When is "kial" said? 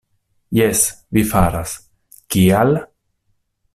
2.37-2.73